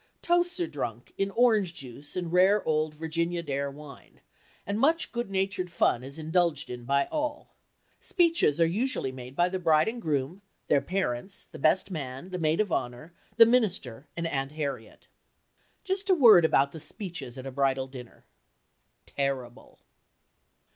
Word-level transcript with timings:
Toasts 0.23 0.59
are 0.59 0.65
drunk 0.65 1.13
in 1.15 1.29
orange 1.29 1.75
juice 1.75 2.15
and 2.15 2.33
rare 2.33 2.67
old 2.67 2.95
Virginia 2.95 3.43
Dare 3.43 3.69
wine, 3.69 4.19
and 4.65 4.79
much 4.79 5.11
good 5.11 5.29
natured 5.29 5.69
fun 5.71 6.03
is 6.03 6.17
indulged 6.17 6.71
in 6.71 6.85
by 6.85 7.05
all. 7.11 7.53
Speeches 7.99 8.59
are 8.59 8.65
usually 8.65 9.11
made 9.11 9.35
by 9.35 9.47
the 9.47 9.59
bride 9.59 9.87
and 9.87 10.01
groom, 10.01 10.41
their 10.69 10.81
parents, 10.81 11.45
the 11.45 11.59
best 11.59 11.91
man, 11.91 12.31
the 12.31 12.39
maid 12.39 12.59
of 12.59 12.71
honor, 12.71 13.13
the 13.37 13.45
minister 13.45 14.07
and 14.17 14.25
Aunt 14.25 14.53
Harriet. 14.53 15.07
Just 15.83 16.09
a 16.09 16.15
word 16.15 16.45
about 16.45 16.71
the 16.71 16.79
speeches 16.79 17.37
at 17.37 17.45
a 17.45 17.51
bridal 17.51 17.85
dinner. 17.85 18.25
Terrible! 19.05 19.81